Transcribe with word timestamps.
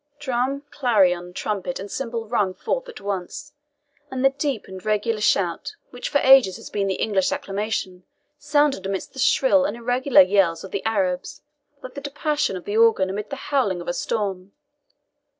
Drum, 0.17 0.63
clarion, 0.71 1.31
trumpet, 1.31 1.79
and 1.79 1.91
cymbal 1.91 2.27
rung 2.27 2.55
forth 2.55 2.89
at 2.89 2.99
once, 2.99 3.53
and 4.09 4.25
the 4.25 4.31
deep 4.31 4.65
and 4.65 4.83
regular 4.83 5.21
shout, 5.21 5.75
which 5.91 6.09
for 6.09 6.17
ages 6.23 6.55
has 6.57 6.71
been 6.71 6.87
the 6.87 6.95
English 6.95 7.31
acclamation, 7.31 8.03
sounded 8.39 8.87
amidst 8.87 9.13
the 9.13 9.19
shrill 9.19 9.63
and 9.63 9.77
irregular 9.77 10.21
yells 10.21 10.63
of 10.63 10.71
the 10.71 10.83
Arabs, 10.85 11.43
like 11.83 11.93
the 11.93 12.01
diapason 12.01 12.55
of 12.57 12.65
the 12.65 12.75
organ 12.77 13.11
amid 13.11 13.29
the 13.29 13.35
howling 13.51 13.79
of 13.79 13.87
a 13.87 13.93
storm. 13.93 14.53